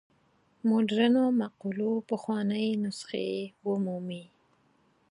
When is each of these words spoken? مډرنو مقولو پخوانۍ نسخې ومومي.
مډرنو 0.69 1.23
مقولو 1.41 1.91
پخوانۍ 2.09 2.67
نسخې 2.83 3.27
ومومي. 3.67 4.23